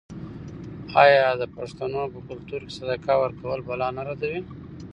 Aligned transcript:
آیا 1.03 1.27
د 1.41 1.43
پښتنو 1.55 2.01
په 2.13 2.19
کلتور 2.27 2.61
کې 2.67 2.75
صدقه 2.79 3.13
ورکول 3.21 3.59
بلا 3.67 3.89
نه 3.97 4.01
ردوي؟ 4.07 4.41